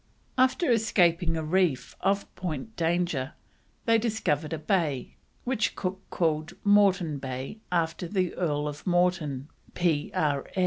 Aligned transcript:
After 0.35 0.71
escaping 0.71 1.37
a 1.37 1.43
reef 1.43 1.95
off 2.01 2.25
Point 2.33 2.75
Danger 2.75 3.33
they 3.85 3.99
discovered 3.99 4.51
a 4.51 4.57
bay, 4.57 5.13
which 5.43 5.75
Cook 5.75 6.01
called 6.09 6.53
Morton 6.63 7.19
Bay 7.19 7.59
after 7.71 8.07
the 8.07 8.33
Earl 8.33 8.67
of 8.67 8.87
Morton, 8.87 9.47
P.R. 9.75 10.47